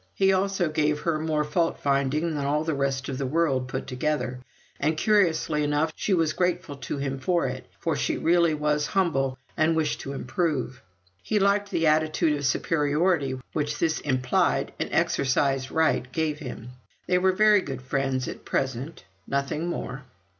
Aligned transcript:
He 0.15 0.33
also 0.33 0.67
gave 0.67 1.01
her 1.01 1.19
more 1.19 1.43
fault 1.43 1.79
finding 1.79 2.33
than 2.33 2.43
all 2.43 2.63
the 2.63 2.73
rest 2.73 3.07
of 3.07 3.19
the 3.19 3.25
world 3.27 3.67
put 3.67 3.85
together; 3.85 4.39
and, 4.79 4.97
curiously 4.97 5.63
enough, 5.63 5.91
she 5.95 6.11
was 6.11 6.33
grateful 6.33 6.75
to 6.77 6.97
him 6.97 7.19
for 7.19 7.45
it, 7.47 7.67
for 7.79 7.95
she 7.95 8.17
really 8.17 8.55
was 8.55 8.87
humble 8.87 9.37
and 9.55 9.75
wished 9.75 9.99
to 9.99 10.13
improve. 10.13 10.81
He 11.21 11.37
liked 11.37 11.69
the 11.69 11.85
attitude 11.85 12.35
of 12.35 12.47
superiority 12.47 13.39
which 13.53 13.77
this 13.77 13.99
implied 13.99 14.71
and 14.79 14.89
exercised 14.91 15.69
right 15.69 16.11
gave 16.11 16.39
him. 16.39 16.69
They 17.05 17.19
were 17.19 17.31
very 17.31 17.61
good 17.61 17.83
friends 17.83 18.27
at 18.27 18.43
present. 18.43 19.03
Nothing 19.27 19.67
more. 19.67 20.03